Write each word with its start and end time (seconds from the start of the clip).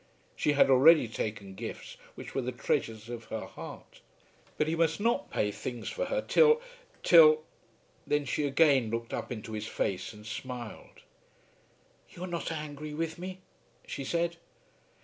She 0.35 0.53
had 0.53 0.71
already 0.71 1.07
taken 1.07 1.53
gifts 1.53 1.95
which 2.15 2.33
were 2.33 2.41
the 2.41 2.51
treasures 2.51 3.07
of 3.07 3.25
her 3.25 3.45
heart. 3.45 4.01
But 4.57 4.67
he 4.67 4.75
must 4.75 4.99
not 4.99 5.29
pay 5.29 5.51
things 5.51 5.89
for 5.89 6.05
her 6.05 6.23
till, 6.23 6.59
till. 7.03 7.43
Then 8.07 8.25
she 8.25 8.47
again 8.47 8.89
looked 8.89 9.13
up 9.13 9.31
into 9.31 9.51
his 9.51 9.67
face 9.67 10.11
and 10.11 10.25
smiled. 10.25 11.03
"You 12.09 12.23
are 12.23 12.27
not 12.27 12.51
angry 12.51 12.95
with 12.95 13.19
me?" 13.19 13.41
she 13.85 14.03
said. 14.03 14.37